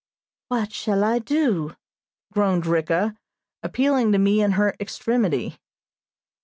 [0.47, 1.75] "What shall I do?"
[2.33, 3.15] groaned Ricka,
[3.61, 5.59] appealing to me in her extremity.